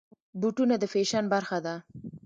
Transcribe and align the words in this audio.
بوټونه 0.39 0.75
د 0.79 0.83
فیشن 0.93 1.25
برخه 1.33 1.57
ده. 1.65 1.75